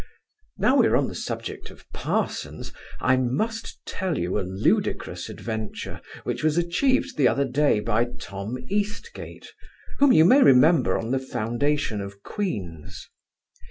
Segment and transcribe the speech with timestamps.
[0.57, 6.01] Now we are upon the subject of parsons, I must tell you a ludicrous adventure,
[6.23, 9.49] which was achieved the other day by Tom Eastgate,
[9.99, 13.07] whom you may remember on the foundation of Queen's.